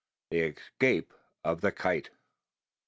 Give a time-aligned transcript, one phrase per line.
[0.31, 0.39] THE
[0.79, 1.13] ESCAPE
[1.43, 2.09] OF THE KITE.